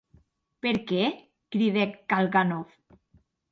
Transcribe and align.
Per 0.65 0.71
qué?, 0.91 1.03
cridèc 1.57 1.95
Kalganov. 2.15 2.75